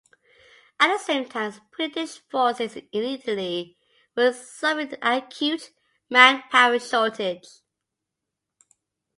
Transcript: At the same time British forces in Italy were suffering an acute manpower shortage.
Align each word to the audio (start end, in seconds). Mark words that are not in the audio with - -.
At 0.79 0.87
the 0.87 0.97
same 0.97 1.29
time 1.29 1.53
British 1.77 2.21
forces 2.27 2.75
in 2.75 2.87
Italy 2.91 3.77
were 4.17 4.33
suffering 4.33 4.91
an 4.99 5.17
acute 5.21 5.69
manpower 6.09 6.79
shortage. 6.79 7.45